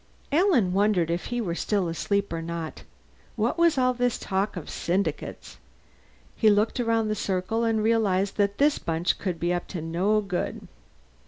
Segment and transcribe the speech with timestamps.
[0.31, 2.81] Alan wondered if he were still asleep or not.
[3.35, 5.59] What was all this talk of syndicates?
[6.35, 10.19] He looked round the circle, and realized that this bunch could be up to no
[10.19, 10.67] good.